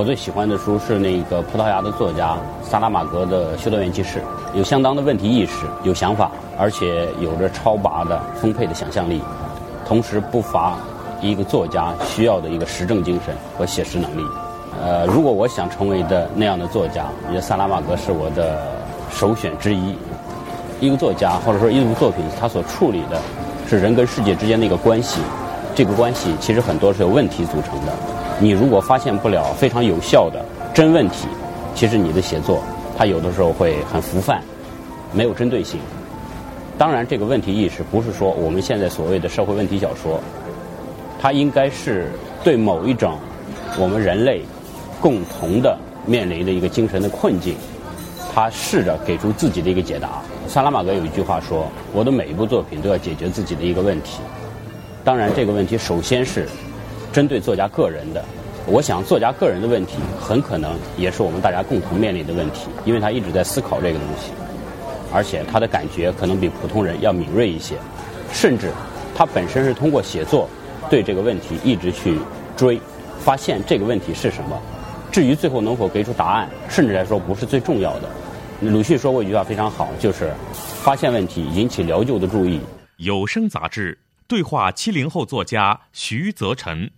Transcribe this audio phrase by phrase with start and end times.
[0.00, 4.18] 我最喜欢的书是那个葡萄牙的作家萨拉马格的《修道院记事》，
[4.56, 9.20] 有相当的问题意识，有想法，而且有着超拔的丰沛的想象力，
[9.86, 10.78] 同时不乏
[11.20, 14.24] 一个作家需要的一个实证精神和写实能力。
[14.82, 18.58] 呃，如果我想成为的那样的作家，我觉得萨拉马格是我的
[19.12, 19.94] 首选之一。
[20.80, 23.20] 一个作家或者说一部作品，他所处理的
[23.68, 25.20] 是人跟世界之间的一个关系，
[25.74, 27.92] 这个关系其实很多是由问题组成的。
[28.42, 31.26] 你如果发现不了非常有效的真问题，
[31.74, 32.62] 其实你的写作
[32.96, 34.42] 它有的时候会很浮泛，
[35.12, 35.78] 没有针对性。
[36.78, 40.18] 当然，这个问题意识不是说我们现在所谓的社会问题小说，
[41.20, 42.10] 它应该是
[42.42, 43.18] 对某一种
[43.78, 44.40] 我们人类
[45.02, 47.54] 共同的面临的一个精神的困境，
[48.34, 50.22] 他试着给出自己的一个解答。
[50.48, 54.22] 萨拉马格有一句话说：“我的每一部作品都要解决自己的一个问题。”
[55.04, 56.48] 当然，这个问题首先是。
[57.12, 58.24] 针对作家个人的，
[58.66, 64.30] 我想作家个人的问题很可能也是我们大家共同面临的问题，因为他一直在思考这个东西，
[65.12, 67.76] 而且他的感觉可能比普通人要敏锐一些，
[68.32, 68.70] 甚至
[69.14, 70.48] 他本身是通过写作
[70.88, 72.18] 对这个问题一直去
[72.56, 72.80] 追，
[73.18, 74.60] 发现这个问题是什么。
[75.10, 78.08] 至于最后能否给出答案，甚至来说不是最重要的。
[78.60, 82.60] 鲁迅说过一句话非常好，就是发现问题，引起疗救的注意。
[82.98, 86.88] 有声杂志对话七零后作家徐泽成。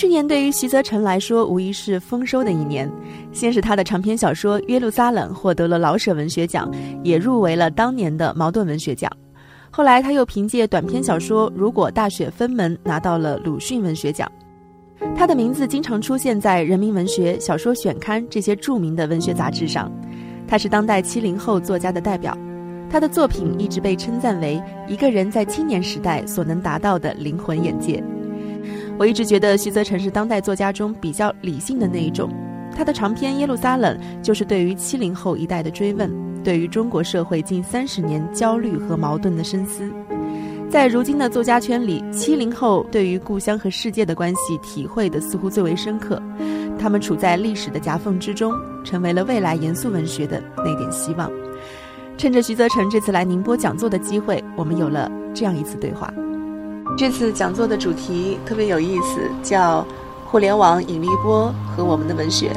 [0.00, 2.90] 去年对于徐泽成来说，无疑是丰收的一年。
[3.32, 6.72] 先是他的长篇小说《约路撒冷》获得了老舍文学奖，
[7.04, 9.12] 也入围了当年的茅盾文学奖。
[9.70, 14.26] 后来他又凭借短篇小说《如果大雪封门》拿到了鲁迅文学奖。
[15.14, 19.92] 他的名字经常出现在《人民文学》《小说选刊》这些著名的文学杂志上。
[20.48, 22.34] 他是当代七零后作家的代表，
[22.88, 28.02] 他的作品一直被称赞为一个人在青年时代所能达到的灵魂眼界。
[29.00, 32.30] 我一直觉得徐则成是当代作家中比较理性的那一种，
[32.76, 36.12] 他的长篇《耶路撒冷》就是对于七零后一代的追问，
[36.44, 39.90] 对于中国社会近三十年焦虑和矛盾的深思。
[40.68, 46.22] 在如今的作家圈里，七零后对于故乡和世界的关系体会的似乎最为深刻，
[46.78, 48.52] 他们处在历史的夹缝之中，
[48.84, 51.32] 成为了未来严肃文学的那点希望。
[52.18, 56.12] 趁着徐则成这次来宁波讲座的机会，我们有了这样一次对话。
[57.00, 59.86] 这次讲座的主题特别有意思，叫
[60.26, 62.54] “互联网、引力波和我们的文学”。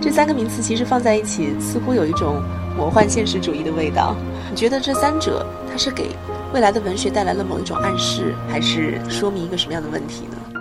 [0.00, 2.40] 这三个名词其实放在一起，似乎有一种
[2.76, 4.14] 魔幻现实主义的味道。
[4.48, 6.10] 你觉得这三者它是给
[6.54, 10.60] 未来的文学带来了某一种暗示，还是说明一个什么样的问题呢？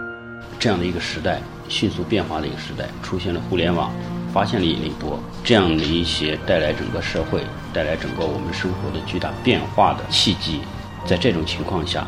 [0.58, 3.92] 这样的一个时代，迅速变化的一个时代，出现了互联网，
[4.34, 10.62] 发现了引力波，这样的一些带来整个社会、带来整个我们生活的巨大变化的契机，
[11.06, 12.08] 在这种情况下。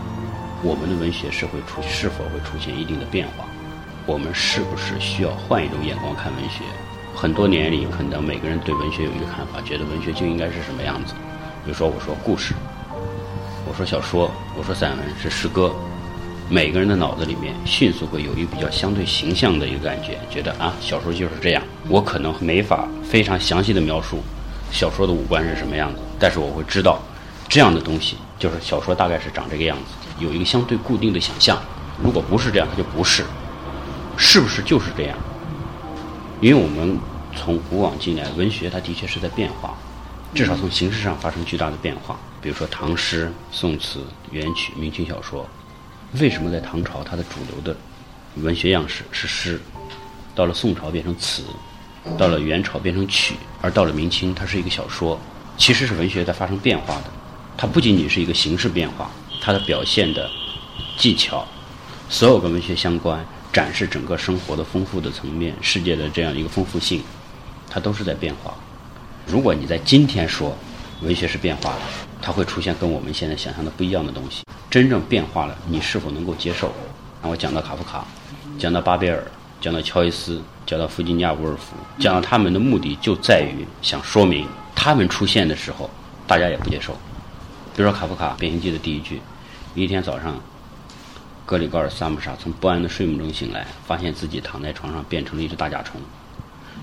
[0.63, 3.45] 我们的文学是会出是否会出现一定的变化？
[4.05, 6.63] 我们是不是需要换一种眼光看文学？
[7.16, 11.13] 很多年里，可能每个人对文学有一个看法，觉得文学就应该是什么样子。
[11.66, 12.53] 比如说，我说故事，
[13.67, 15.73] 我说小说，我说散文是诗歌，
[16.50, 21.63] 每个人的脑子里面迅速会有一个比较相对形象的一个感觉，觉得啊，小说就是这样。
[21.89, 24.19] 我可能没法非常详细的描述
[24.71, 27.00] 小说的五官是什么样子，但是我会知道，
[27.51, 30.23] 这样的东西就是小说大概是长这个样子。
[30.23, 31.62] 有一个相对固定的想象，
[32.01, 33.25] 如果不是这样，它就不是。
[34.16, 35.17] 是不是就是这样？
[36.39, 36.97] 因为我们
[37.35, 39.75] 从古往今来，文学它的确是在变化，
[40.34, 42.17] 至少从形式上发生巨大的变化。
[42.41, 44.00] 比如说唐诗、宋词、
[44.31, 45.45] 元曲、明清小说，
[46.21, 47.77] 为什么在唐朝它的主流的
[48.36, 49.59] 文学样式是诗，
[50.33, 51.44] 到了宋朝变成词，
[52.18, 55.19] 到了元朝变成曲，而到了明清它是一个小说？
[55.57, 57.03] 其实是文学在发生变化的，
[57.62, 59.08] 它不仅仅是一个形式变化。
[59.40, 60.28] 它的表现的
[60.98, 61.46] 技巧，
[62.10, 63.24] 所有跟文学相关、
[63.54, 67.04] 展示整个生活的丰富的层面、世界的这样一个丰富性，
[67.69, 68.56] 它都是在变化。
[69.28, 70.58] 如果你在今天说
[71.04, 71.81] 文学是变化的，
[72.19, 74.42] 它会出现跟我们现在想象的不一样的东西。
[74.68, 76.74] 真正变化了，你是否能够接受？
[77.22, 78.04] 那我讲到卡夫卡，
[78.58, 79.24] 讲到巴贝尔，
[79.60, 85.88] 讲到乔伊斯，讲到弗吉尼亚·沃尔夫，讲到他们的目的就在于想说明，他们出现的时候，
[86.25, 86.98] 大家也不接受。
[87.73, 89.21] 比如说卡夫卡《变形记》的第一句，
[89.75, 90.35] 一天早上，
[91.45, 96.00] 格里高尔·萨姆莎从不安的睡梦中醒来，发现自己躺在床上变成了一只大甲虫。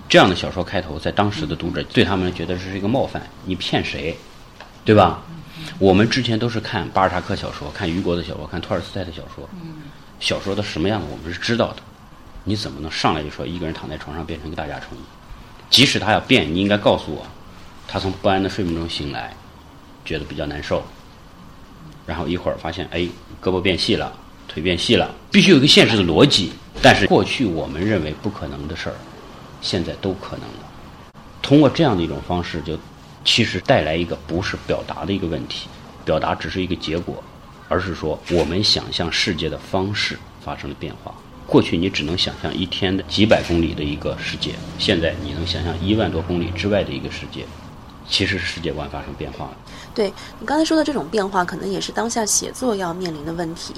[0.08, 4.16] 这样的小说开头，在当时的读者对他们觉得这是一个冒犯，你骗谁，
[4.84, 5.20] 对吧？
[5.78, 9.46] 我们之前都是看巴尔扎克小说，看雨果的小说，看托尔斯泰的小说，
[10.18, 11.82] 小说的什么样子我们是知道的。
[12.44, 14.96] 你怎么能上来就说一个人躺在床上变成一个大甲虫？
[15.68, 17.26] 即使他要变，你应该告诉我，
[17.86, 19.34] 他从不安的睡梦中醒来，
[20.08, 20.82] 觉得比较难受，
[22.06, 23.00] 然后一会儿发现哎，
[23.42, 24.10] 胳膊变细了，
[24.48, 26.52] 腿变细了，必须有一个现实的逻辑。
[26.80, 28.96] 但是过去我们认为不可能的事儿，
[29.60, 31.12] 现在都可能了。
[31.42, 32.78] 通过这样的一种方式，就
[33.22, 35.68] 其实带来一个不是表达的一个问题，
[36.06, 37.22] 表达只是一个结果，
[37.68, 41.12] 而是说我们想象世界的方式发生了变化。
[41.46, 47.44] 过去你只能想象一天的几百公里的一个世界，现在你能想象一万多公里之外的一个世界，
[48.08, 49.56] 其实世界观发生变化了。
[49.98, 53.74] 对你刚才说的这种变化，可能也是当下写作要面临的问题，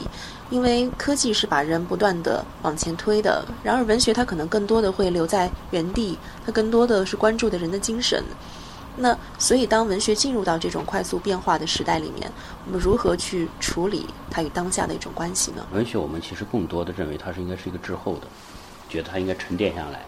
[0.50, 8.22] 因为科技是把人不断的往前推的，然而文学它可能更多的会留在原地，它更多的是关注的人的精神。
[8.98, 12.30] 那所以，当文学进入到这种快速变化的时代里面，
[12.66, 15.66] 我们如何去处理它与当下的一种关系呢？
[15.72, 18.26] 文学我们其实更多的认为它是应该是一个滞后的，
[18.90, 20.04] 觉得它应该沉淀下来，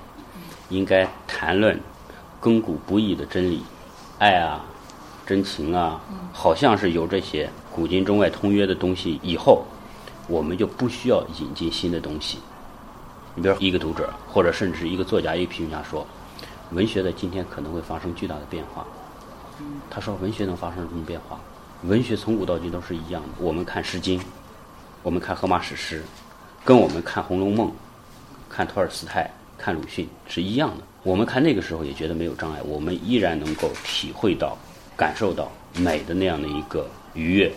[0.69, 1.81] 应该谈论
[2.38, 3.62] 亘古不易的真理，
[4.19, 4.62] 爱啊，
[5.26, 6.00] 真情啊，
[6.32, 9.64] 好像是有这些古今中外通约的东西以后，
[10.28, 12.38] 我们就不需要引进新的东西。
[13.34, 16.06] 你比如一个读者，或者甚至一个作家、一个评论家说。
[16.72, 18.86] 文学在今天可能会发生巨大的变化。
[19.90, 21.38] 他说：“文学能发生什么变化？
[21.82, 23.28] 文学从古到今都是一样的。
[23.38, 24.19] 我们看《诗经》，
[25.02, 26.02] 我们看荷马史诗，
[26.64, 27.69] 跟我们看《红楼梦》、
[28.48, 30.84] 看托尔斯泰、看鲁迅是一样的。
[31.02, 34.56] 我们看那个时候也觉得没有障碍，我们依然能够体会到、
[34.97, 37.53] 感受到美的那样的一个愉悦，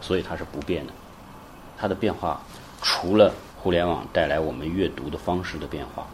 [0.00, 0.92] 所以它是不变的。
[1.76, 2.40] 它的变化
[2.82, 6.06] 除了互联网带来我们阅读的方式的变化。”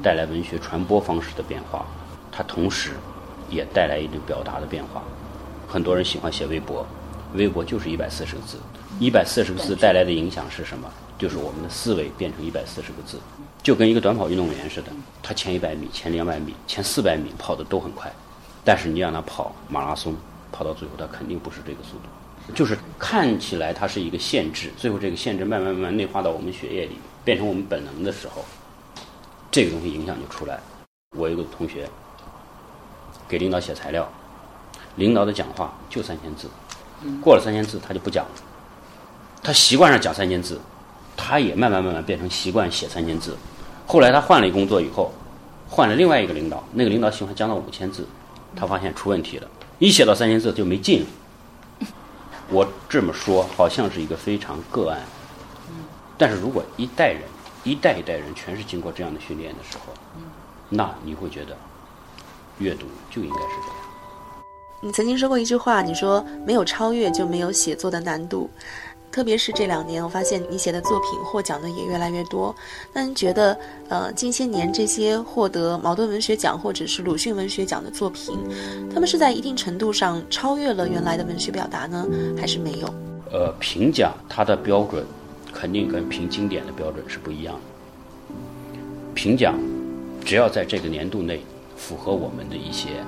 [0.00, 1.84] 带来文学传播方式的变化，
[2.30, 2.92] 它同时
[3.50, 5.02] 也带来一种表达的变化。
[5.66, 6.86] 很多人喜欢写微博，
[7.34, 8.58] 微博就是一百四十个字，
[9.00, 10.88] 一百四十个字带来的影响是什么？
[11.18, 13.18] 就是我们的思维变成一百四十个字，
[13.60, 18.08] 就跟一个短跑运动员似的，他前一百米、前两百米、前四百米跑的都很快，
[18.68, 20.14] 但是你让他跑马拉松，
[20.52, 28.44] 跑到最后他肯定不是这个速度，就是看起来它是一个限制，最后这个限制慢慢慢慢内化到我们血液里，变成我们本能的时候。
[29.50, 30.60] 这个东西影响就出来。
[31.16, 31.88] 我有个同学
[33.26, 34.06] 给领导写材料，
[34.96, 36.46] 领导的讲话就三千字，
[37.22, 38.30] 过了三千字他就不讲了。
[39.42, 40.60] 他习惯上讲三千字，
[41.16, 43.34] 他也慢慢慢慢变成习惯写三千字。
[43.86, 45.10] 后来他换了一工作以后，
[45.70, 48.06] 换了另外一个领导，那个领导喜欢讲到五千字，
[48.58, 51.06] 他发现出问题了，一写到三千字就没劲了。
[52.50, 55.00] 我这么说好像是一个非常个案，
[56.16, 57.22] 但是如果一代人。
[57.64, 59.92] 一代一代人全是经过这样的训练的时候，
[60.70, 61.54] 那你会觉得
[62.58, 63.76] 阅读就应该是这样。
[64.80, 68.48] 你曾经说过一句话，你说没有超越就没有写作的难度。
[69.18, 72.54] 特别是这两年，我发现你写的作品获奖的也越来越多。
[72.92, 78.38] 那您觉得，呃，近些年这些获得茅盾文学奖或者是鲁迅文学奖的作品，
[78.94, 82.06] 他们是在一定程度上超越了原来的文学表达呢，
[82.38, 82.86] 还是没有？
[83.32, 85.04] 呃，评奖它的标准。
[85.52, 88.30] 肯定跟评经典的标准是不一样的。
[89.14, 89.58] 评奖，
[90.24, 91.42] 只要在这个年度内
[91.74, 93.02] 符合我们的一些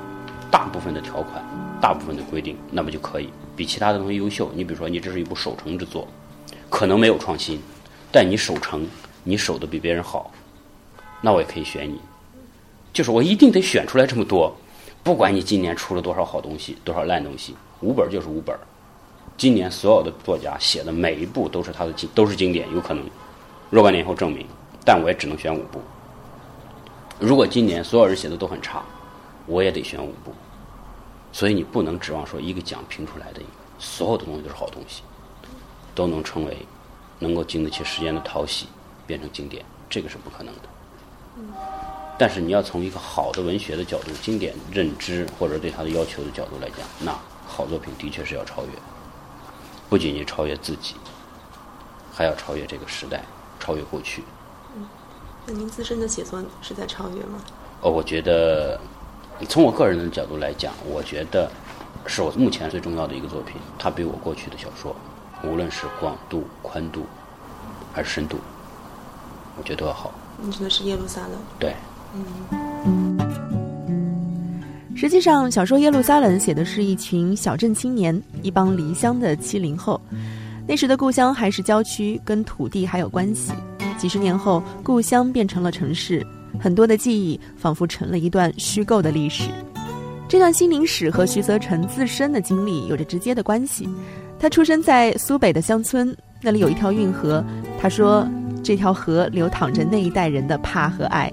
[0.51, 1.45] 大部分的条款、
[1.81, 4.51] 大部分的规定，那么就可以比其他的东西优秀。
[4.55, 6.07] 你比如说，你这是一部守成之作，
[6.69, 7.61] 可能没有创新，
[8.13, 8.87] 但你守成，
[9.25, 10.31] 你守的比别人好，
[11.23, 11.99] 那我也可以选你。
[12.93, 14.55] 就是我一定得选出来这么多，
[15.03, 18.55] 不管你今年出了多少好东西，多少烂东西，五本就是五本。
[19.37, 23.03] 今年所有的作家写的每一部都是他的经，都是经典，有可能
[23.71, 24.47] 若干年以后证明，
[24.85, 25.81] 但我也只能选五部。
[27.19, 28.83] 如果今年所有人写的都很差，
[29.47, 30.35] 我也得选五部。
[31.33, 33.41] 所以你不能指望说一个奖评出来的
[33.79, 35.03] 所有的东西都是好东西，
[35.95, 36.67] 都能成为
[37.19, 38.67] 能够经得起时间的淘洗，
[39.07, 40.61] 变成经典，这个是不可能的。
[42.19, 48.69] 但是你要从一个好的文学的角度、经典认知或者对它的要求的角度来讲，那好作品的确是要超越。
[49.89, 50.97] 不仅仅超越自己，
[52.13, 53.25] 还要超越这个时代，
[53.59, 54.23] 超越过去。
[54.77, 54.87] 嗯，
[55.47, 57.41] 那您自身的写作是在超越吗？
[57.81, 58.79] 哦，我觉得，
[59.49, 61.51] 从我个人的角度来讲，我觉得
[62.07, 63.57] 是我目前最重要的一个作品。
[63.79, 64.95] 它比我过去的小说，
[65.43, 67.05] 无论是广度、宽度，
[67.93, 68.37] 还是深度，
[69.57, 70.13] 我觉得都要好。
[70.43, 71.33] 你指的是耶路撒冷？
[71.59, 71.75] 对。
[72.15, 73.19] 嗯。
[74.97, 79.99] 实际上，小说《耶路撒冷》写的是一群小镇青年，一帮离乡的七零后。
[80.67, 83.53] 那时的故乡还是郊区，跟土地还有关系。
[83.97, 86.27] 几十年后，故乡变成了城市，
[86.59, 89.51] 很多的记忆仿佛成了一段虚构的历史。
[90.29, 93.89] 这段心灵史和徐泽成自身的经历有着直接的关系。
[94.39, 97.45] 他出生在苏北的乡村，那里有一条运河。
[97.79, 98.27] 他说，
[98.63, 101.31] 这条河流淌着那一代人的怕和爱。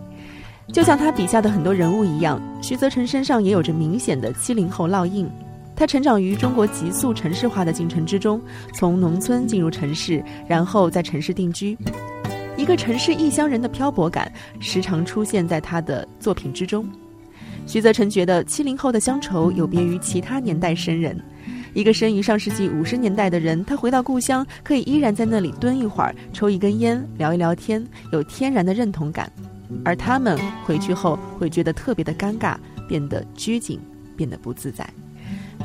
[0.74, 5.30] 就像他笔下的很多人物一样，徐泽成身上也有着明显的七零后烙印。
[5.76, 8.42] 他成长于中国急速城市化的进程之中，
[8.74, 11.78] 从农村进入城市，然后在城市定居。
[12.68, 16.86] 一个城市异乡人的漂泊感，时常出现在他的作品之中。
[17.66, 21.18] 徐泽成觉得七零后的乡愁有别于其他年代生人。
[21.74, 27.82] 一个生于上世纪五十年代的人，他回到故乡，可以依然在那里蹲一会儿，抽一根烟，聊一聊天，
[28.12, 29.32] 有天然的认同感。
[29.86, 33.80] 而他们回去后会觉得特别的尴尬，变得拘谨，
[34.18, 34.86] 变得不自在。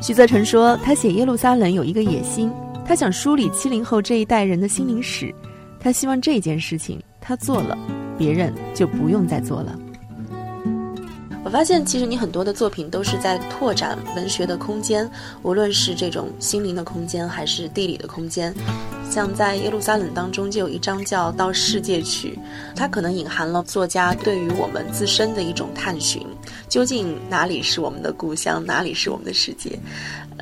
[0.00, 2.48] 徐泽成说，他写《耶路撒冷》有一个野心，
[2.86, 5.34] 他想梳理七零后这一代人的心灵史。
[5.82, 7.76] 他希望这件事情他做了，
[8.16, 9.76] 别人就不用再做了。
[11.44, 15.10] 我发现，其实你很多的作品都是在拓展文学的空间，
[15.42, 18.54] 无论是这种心灵的空间，还是地理的空间。
[19.10, 22.30] 像在耶路撒冷当中，就有一章叫《到世界去》，
[22.76, 26.24] 它可能隐含了作家对于我们自身的一种探寻，
[26.68, 29.76] 究竟哪里是我们的故乡，哪里是我们的世界。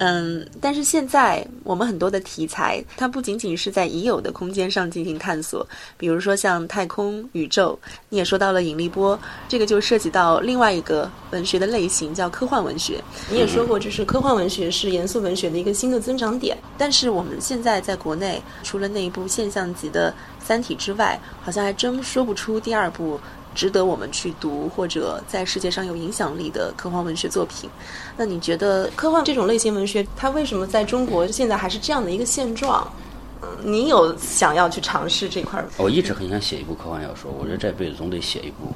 [0.03, 5.67] 嗯，但是现在我们很多的题材，它不仅仅是在已有的空间上进行探索，
[5.99, 7.79] 比如说像太空、宇宙，
[8.09, 12.99] 你也说到了引力波，这个就涉及到另外一个文学的类型，叫科幻文学。
[13.31, 16.57] 你也说过，就是科幻文学是严肃文学的一个新的增长点。
[16.79, 20.11] 但是我们现在在国内，除了那一部现象级的
[20.43, 23.21] 《三体》之外，好像还真说不出第二部。
[23.55, 27.69] 值得我们去读或者在世界上有影响力的科幻文学作品。
[28.17, 32.87] 那你觉得科幻这种类型文学，它为什么在中国现在还是这样的一个现状？
[33.43, 35.65] 嗯，你有想要去尝试这块？
[35.79, 38.73] 我一直很想写一部科幻小说，我觉得这辈子总得写一部。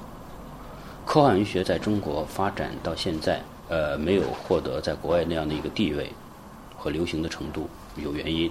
[1.07, 6.11] 科幻文学在中国发展到现在，呃，没有获得在国外那样的一个地位
[6.77, 8.51] 和流行的程度，有原因。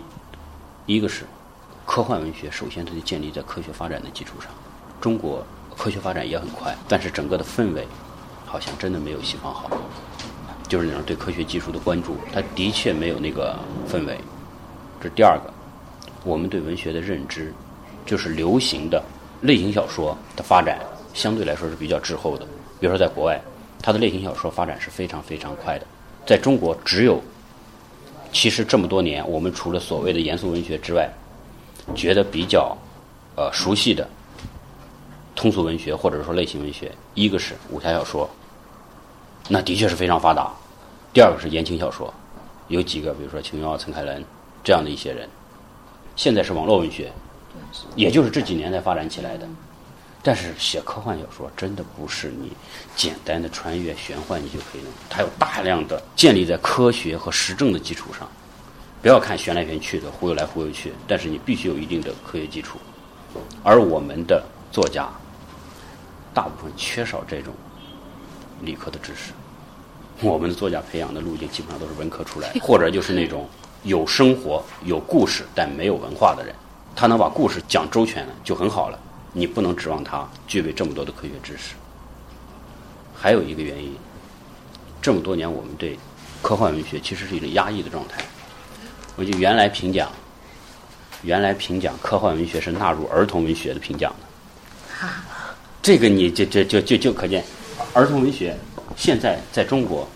[0.85, 1.25] 一个是
[1.85, 4.51] 科幻文学首先它得建立在科学发展的基础上，
[5.01, 5.43] 中国。
[5.77, 7.87] 科学发展也很快，但是整个的氛围
[8.45, 9.69] 好像真的没有西方好，
[10.67, 13.57] 就是那种对科学技术的关注，它的确没有那个
[13.89, 14.17] 氛围。
[15.01, 15.51] 这是第二个，
[16.23, 17.53] 我们对文学的认知，
[18.05, 19.03] 就是流行的
[19.41, 20.79] 类型小说的发展
[21.13, 22.45] 相对来说是比较滞后的。
[22.79, 23.41] 比如说在国外，
[23.81, 25.85] 它的类型小说发展是非常非常快的，
[26.25, 27.21] 在中国只有，
[28.31, 31.09] 其实这么多年，我们除了所谓的严肃文学之外，
[31.93, 32.77] 觉得比较
[33.35, 34.07] 呃熟悉的。
[35.35, 38.29] 通俗文学或者说类型文学，一个是武侠小说，
[39.49, 40.53] 那的确是非常发达；
[41.13, 42.13] 第二个是言情小说，
[42.67, 44.23] 有几个，比如说秦瑶、陈凯伦
[44.63, 45.27] 这样的一些人。
[46.15, 47.11] 现在是网络文学，
[47.95, 49.47] 也就是这几年才发展起来的。
[50.21, 52.53] 但是写科幻小说真的不是你
[52.95, 58.25] 简单的穿越玄幻你就可以弄，它有大量的建立在科学和实证的基础上。
[59.01, 62.77] 不要看玄来玄去的忽悠来忽悠去，但是你必须有一定的科学基础。
[63.63, 65.09] 而我们的作家。
[66.33, 67.53] 大部分缺少这种
[68.61, 69.31] 理科的知识，
[70.21, 73.47] 我们的作家培养的路径基本上都是文科出来，或者就是那种
[73.83, 76.55] 有生活、有故事但没有文化的人，
[76.95, 78.99] 他能把故事讲周全了就很好了。
[79.31, 81.73] 你不能指望他具备这么多的科学知识。
[83.15, 83.95] 还有一个原因，
[85.01, 85.97] 这么多年我们对
[86.41, 88.23] 科幻文学其实是一种压抑的状态。
[89.15, 90.11] 我就原来评奖，
[91.21, 94.27] 原来评奖科幻文学是纳入儿童文学的评奖的。
[95.83, 97.43] 这个你就就就就就可见，
[97.93, 98.57] 儿童文学
[98.95, 100.07] 现在在中国，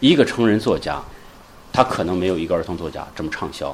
[0.00, 1.00] 一个成人作家，
[1.72, 3.72] 他可能没有一个儿童作家这么畅销，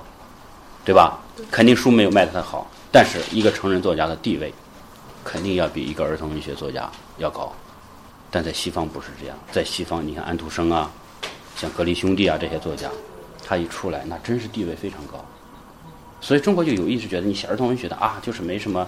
[0.84, 1.18] 对吧？
[1.50, 4.52] 肯定书没有卖的他好，但是一个成人作家的地位，
[5.24, 6.86] 肯定要比一个儿童文学作家
[7.16, 7.50] 要高。
[8.30, 10.90] 但在西方不是这样，在西方你看安徒生啊，
[11.56, 12.90] 像格林兄弟啊这些作家，
[13.42, 15.24] 他一出来那真是地位非常高。
[16.20, 18.86] 所以中国就有意识觉得你写儿童文学的啊，就是没什么，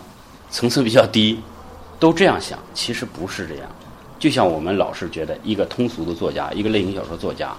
[0.51, 1.41] 层次比较低。
[2.01, 3.71] 都这样想，其实不是这样。
[4.19, 7.55] 就像我们老是觉得，一个通俗的作家，一个类型小说作家，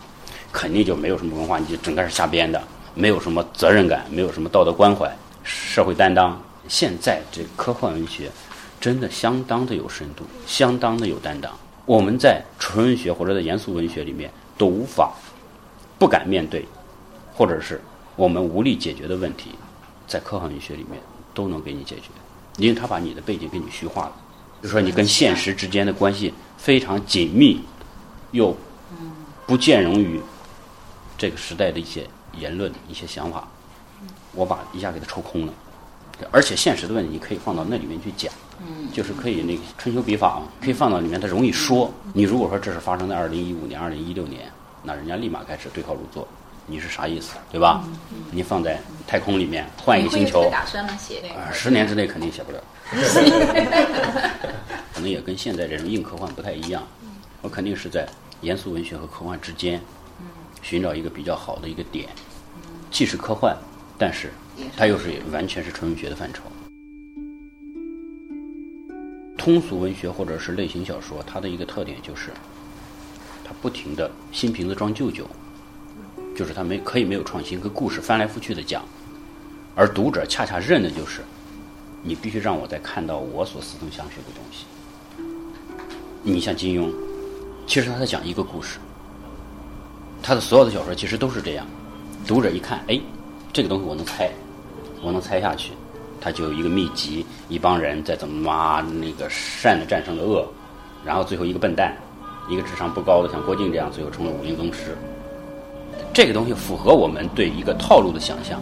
[0.51, 2.61] 肯定就没有什么文化，你就整个是瞎编的，
[2.95, 6.41] 没有什么责任感，没有什么道德关怀、社会担当。
[6.67, 8.31] 现在这科幻文学
[8.79, 11.51] 真的相当的有深度，相当的有担当。
[11.85, 15.13] 我们在纯文学或者在严肃文学里面都无法、
[15.99, 16.65] 不敢面对，
[17.33, 17.79] 或者是
[18.15, 19.51] 我们无力解决的问题，
[20.07, 20.99] 在科幻文学里面
[21.33, 22.09] 都能给你解决，
[22.57, 24.13] 因为他把你的背景给你虚化了。
[24.61, 27.61] 就说，你跟现实之间的关系非常紧密，
[28.31, 28.55] 又
[29.47, 30.21] 不兼容于
[31.17, 33.47] 这个时代的一些言论、一些想法，
[34.33, 35.53] 我把一下给它抽空了。
[36.29, 38.31] 而且现实的问题，你可以放到那里面去讲，
[38.93, 41.91] 就是可以那个春秋笔法嘛，可以放到里面，它容易说。
[42.13, 44.51] 你如果说这是发生在二零一五年、二零一六年，
[44.83, 46.27] 那人家立马开始对号入座，
[46.71, 47.83] 你是啥意思，对吧？
[48.31, 50.95] 你放在太空里面换一个星球，打算吗？
[50.95, 51.53] 写那个？
[51.53, 52.63] 十年之内肯定写不了，
[54.93, 56.81] 可能也跟现在这种硬科幻不太一样。
[57.41, 58.07] 我肯定是在
[58.39, 59.81] 严肃文学和科幻之间，
[60.61, 62.07] 寻找一个比较好的一个点，
[62.89, 63.53] 既是科幻，
[63.97, 64.31] 但是
[64.77, 66.43] 它又是完全是纯文学的范畴。
[69.37, 72.29] 通俗文学或者是类型小说，它的一个特点就是，
[73.43, 75.27] 它不停的新瓶子装旧酒，
[76.35, 78.83] 就是他没可以没有创新，跟故事翻来覆去的讲，
[79.75, 81.21] 而读者恰恰认的就是，
[82.01, 84.65] 你必须让我再看到我所似曾相识的东西。
[86.23, 86.91] 你像金庸，
[87.67, 88.79] 其实他在讲一个故事，
[90.21, 91.65] 他的所有的小说其实都是这样，
[92.27, 92.99] 读者一看，哎，
[93.51, 94.31] 这个东西我能猜，
[95.01, 95.73] 我能猜下去，
[96.19, 100.47] 他就有一个秘籍，一帮人在怎么妈那个善的战胜了恶，
[101.03, 101.95] 然后最后一个笨蛋，
[102.47, 104.95] 一个智商不高的像郭靖这样，最后成了武林宗师。
[106.13, 108.61] 这个东西符合我们对一个套路的想象，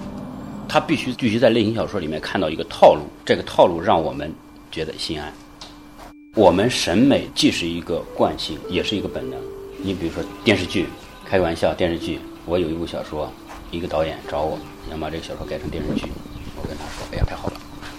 [0.68, 4.32] 他必须必须在类型小说里面看到一个套路，这个套路让我们
[4.72, 5.34] 觉得心安。
[6.36, 9.39] 我们审美既是一个惯性，也是一个本能。
[9.82, 10.88] 你比如说电视剧，
[11.25, 13.32] 开个玩笑，电视剧，我有一部小说，
[13.72, 16.06] 一个导演找我想把这个小说改成电视剧，
[16.56, 17.53] 我跟他说，哎呀，太好了，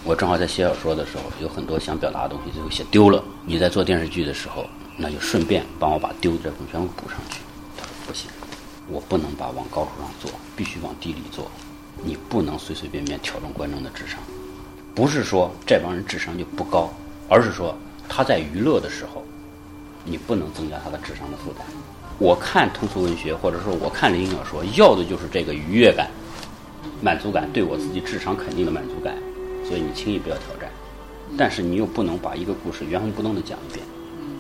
[0.05, 3.21] 我正好在写小说的时候，有很多想表达的东西，最后写丢了。
[3.45, 4.65] 你在做电视剧的时候，
[4.97, 7.41] 那就顺便帮我把丢的这部分全部补上去。
[7.77, 8.31] 他说不行，
[8.91, 11.51] 我不能把往高处上做，必须往地里做。
[12.03, 14.19] 你不能随随便便挑动观众的智商，
[14.95, 16.91] 不是说这帮人智商就不高，
[17.29, 17.77] 而是说。
[18.13, 19.23] 他在娱乐的时候，
[20.05, 21.65] 你不能增加他的智商的负担。
[22.19, 26.11] 我看通俗文学，或者说我看类型小说，要的就是这个愉悦感、
[27.01, 29.15] 满足感，对我自己智商肯定的满足感。
[29.65, 30.69] 所以你轻易不要挑战，
[31.39, 33.87] 但是你又不能把一个故事原封不动的讲一遍，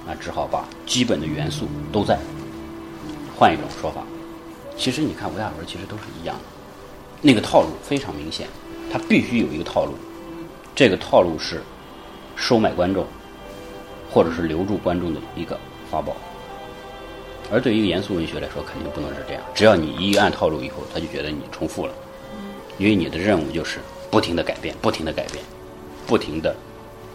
[0.05, 2.18] 那只好把基本的元素都在。
[3.37, 4.03] 换一种说法，
[4.81, 6.43] 其实你看武侠小说其实都是一样的，
[7.21, 8.49] 那个套路非常明显，
[8.90, 9.93] 他必须有一个套路，
[10.75, 11.62] 这个套路是
[12.35, 13.07] 收买观众。
[14.12, 15.57] 或者是留住观众的一个
[15.88, 16.16] 法宝，
[17.49, 19.43] 而对于一个严肃文学来说，肯定不能是这样。
[19.55, 21.95] 只要你一按套路以后，他就觉得你重复了，
[22.77, 23.79] 因为你的任务就是
[24.11, 25.45] 不停的改变，不停的改变，
[26.09, 26.57] 不停的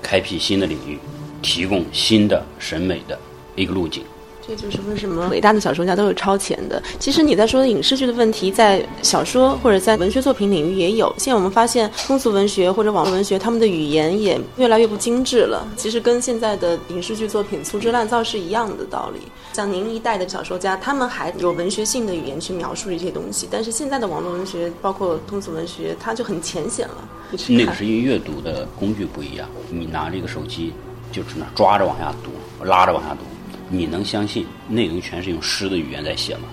[0.02, 0.98] 开辟新的领域，
[1.42, 3.20] 提供新的审美的
[3.58, 4.02] 一个路径。
[4.48, 6.82] 这就是为什么伟大的小说家都是超前的。
[7.00, 11.12] 其实你在说的影视剧的问题，在小说或者在文学作品领域也有。
[11.18, 15.68] 现在我们发现，通俗文学或者网络文学，他们的语言也越来越不精致了。
[15.76, 19.22] 其实跟现在的影视剧作品粗制滥造是一样的道理。
[19.54, 27.10] 像您一代的小说家，他们还有文学性的语言去描述这些东西，但是现在的网络文学，包括通俗文学，它就很浅显了。
[27.50, 30.72] 那个是因为阅读的工具不一样，你拿这个手机，
[31.12, 32.30] 就只能抓着往下读，
[32.64, 33.22] 拉着往下读。
[33.70, 36.44] 你能相信内容全是用诗的语言在写吗？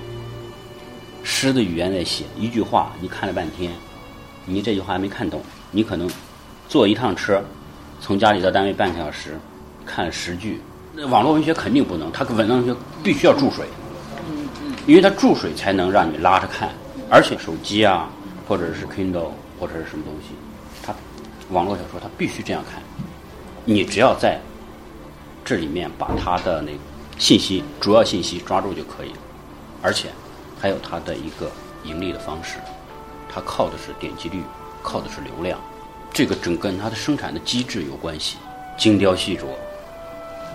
[1.23, 3.71] 诗的语言在写一句话，你看了半天，
[4.47, 6.11] 你这句话还没看懂，你可能
[6.69, 7.41] 坐一趟车，
[8.01, 9.39] 从家里到单位半个小时，
[9.87, 10.61] 看了十句。
[10.95, 13.67] 那网络文学肯定不能，它网络文学必须要注水，
[14.87, 16.71] 因为它注水才能让你拉着看。
[17.09, 18.11] 而且手机啊，
[18.49, 20.35] 或者是 Kindle 或者是什么东西，
[20.83, 20.95] 它
[21.51, 22.83] 网络小说它必须这样看。
[23.65, 24.41] 你只要在
[25.45, 26.79] 这里面把它的那个。
[27.19, 29.19] 信息主要信息抓住就可以了，
[29.81, 30.09] 而且
[30.61, 31.51] 还有它的一个
[31.85, 32.59] 盈利的方式，
[33.29, 34.43] 它靠的是点击率，
[34.83, 35.59] 靠的是流量，
[36.13, 38.39] 这个整跟它的生产的机制有关系，
[38.77, 39.45] 精雕细琢，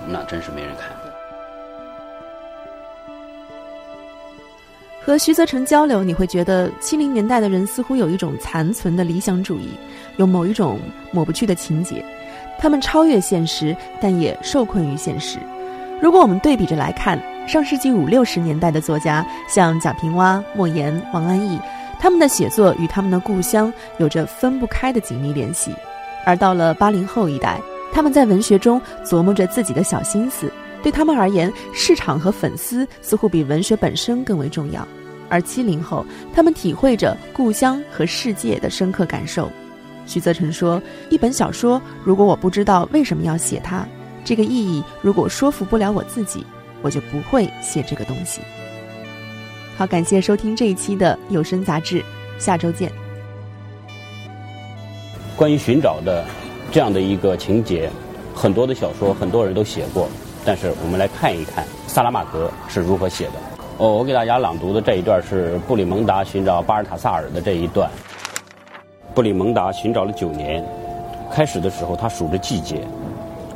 [0.08, 0.92] 那真是没人看。
[5.06, 9.70] 和徐泽成交流，你会觉得七零年代的人似乎有一种残存的理想主义，
[10.18, 10.82] 有某一种
[11.14, 12.04] 抹不去的情节，
[12.60, 15.40] 他们超越现实，但也受困于现实。
[16.00, 21.60] 如果我们对比着来看，上世纪五六十年代的作家，像贾平凹、莫言、王安忆，
[22.00, 25.72] 他们的写作与他们的故乡有着分不开的紧密联系；
[26.24, 27.60] 而到了八零后一代，
[27.92, 30.52] 他们在文学中琢磨着自己的小心思，
[30.84, 34.84] 对他们而言，市场和粉丝似乎比文学本身更为重要；
[35.30, 39.50] 而七零后，他们体会着故乡和世界的深刻感受。
[40.06, 40.80] 徐泽成说
[41.10, 43.84] ：“一本小说，如果我不知道为什么要写它。”
[44.28, 46.46] 这个意义如果说服不了我自己，
[46.82, 48.42] 我就不会写这个东西。
[49.78, 52.04] 好，感谢收听这一期的有声杂志，
[52.38, 52.92] 下周见。
[55.38, 56.26] 关于寻找的
[56.74, 57.90] 这样的一个情节，
[58.36, 60.10] 很多的小说很多人都写过，
[60.44, 63.34] 但是我们来看一看萨拉玛格是如何写的。
[63.78, 67.90] 哦，我给大家朗读的这一段是布里蒙达寻找巴尔塔萨尔的这一段。
[69.16, 70.62] 布里蒙达寻找了九年，
[71.32, 72.86] 开始的时候他数着季节，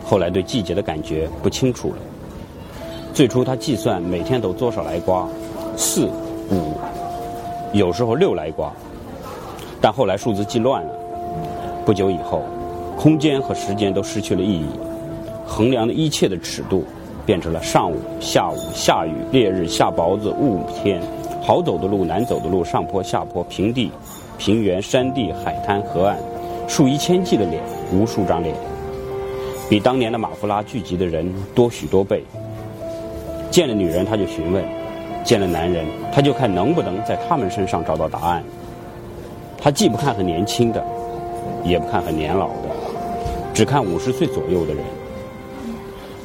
[0.04, 1.96] 后来对季节的感觉不清楚了。
[3.14, 5.28] 最初他计算每天都多少来瓜，
[5.76, 6.08] 四、
[6.50, 6.74] 五，
[7.74, 8.72] 有时候六来瓜，
[9.80, 10.94] 但后来数字记乱了。
[11.86, 12.44] 不久以后，
[12.98, 14.66] 空间和时间都失去了意义，
[15.46, 16.84] 衡量的一切的尺度。
[17.24, 21.00] 变成了上午、下午、下雨、烈日、下雹子、雾天，
[21.40, 23.92] 好走的路、难走的路、上坡、下坡、平地、
[24.40, 26.18] 平原、山地、海滩、河岸，
[26.68, 27.62] 数以千计的脸，
[27.94, 28.56] 无数张脸，
[29.72, 32.22] 比当年的马夫拉聚集的人多许多倍。
[33.50, 34.62] 见了女人他就询问，
[35.24, 38.44] 见了男人他就看能不能在他们身上找到答案。
[39.58, 40.86] 他既不看很年轻的，
[41.64, 42.70] 也不看很年老的，
[43.54, 44.84] 只看五十岁左右的人。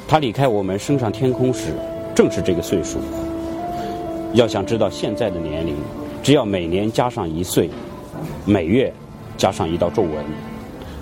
[0.08, 1.72] 他离开我们升上天空时，
[2.16, 2.98] 正是这个岁数。
[4.32, 5.76] 要想知道现在的年龄，
[6.20, 7.70] 只要每年加上一岁，
[8.44, 8.92] 每月
[9.36, 10.24] 加上一道皱纹，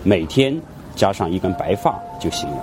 [0.02, 0.54] 每天
[0.94, 2.56] 加上一根白发就行了。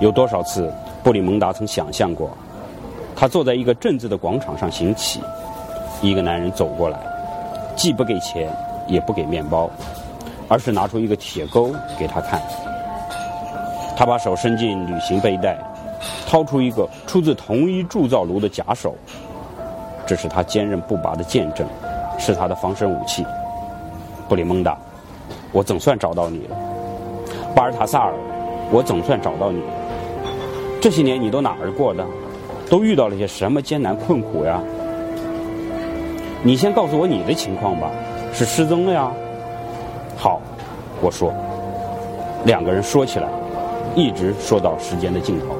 [0.00, 2.30] 有多少次，布里蒙达曾想象过，
[3.14, 5.20] 他坐在一个镇子的广场上行乞，
[6.02, 6.98] 一个男人走过来，
[7.74, 8.54] 既不给钱，
[8.86, 9.70] 也不给面包，
[10.48, 12.40] 而是拿出一个铁钩给他看。
[13.96, 15.56] 他把手伸进旅行背带，
[16.26, 18.94] 掏出一个出自同一铸造炉的假手，
[20.06, 21.66] 这是他坚韧不拔的见证，
[22.18, 23.24] 是他的防身武器。
[24.28, 24.76] 布里蒙达，
[25.52, 26.56] 我总算找到你了。
[27.56, 28.12] 巴尔塔萨尔，
[28.70, 29.68] 我总算找到你了。
[30.78, 32.04] 这些年你都哪儿过的？
[32.68, 34.60] 都遇到了些什么艰难困苦呀？
[36.42, 37.90] 你先告诉我你的情况吧。
[38.30, 39.10] 是失踪了呀？
[40.18, 40.38] 好，
[41.00, 41.32] 我说。
[42.44, 43.28] 两个人说起来。
[43.94, 45.55] 一直说到时间的尽头。